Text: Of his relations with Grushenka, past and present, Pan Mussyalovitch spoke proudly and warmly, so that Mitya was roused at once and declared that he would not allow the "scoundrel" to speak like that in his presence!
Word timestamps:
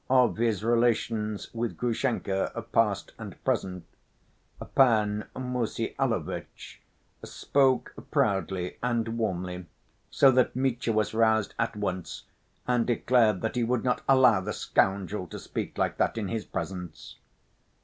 Of 0.09 0.37
his 0.37 0.63
relations 0.63 1.53
with 1.53 1.77
Grushenka, 1.77 2.49
past 2.71 3.13
and 3.19 3.35
present, 3.43 3.85
Pan 4.73 5.27
Mussyalovitch 5.35 6.81
spoke 7.23 7.93
proudly 8.09 8.77
and 8.81 9.19
warmly, 9.19 9.67
so 10.09 10.31
that 10.31 10.55
Mitya 10.55 10.91
was 10.91 11.13
roused 11.13 11.53
at 11.59 11.75
once 11.75 12.23
and 12.67 12.87
declared 12.87 13.41
that 13.41 13.55
he 13.55 13.63
would 13.63 13.83
not 13.83 14.01
allow 14.09 14.41
the 14.41 14.53
"scoundrel" 14.53 15.27
to 15.27 15.37
speak 15.37 15.77
like 15.77 15.97
that 15.97 16.17
in 16.17 16.29
his 16.29 16.45
presence! 16.45 17.17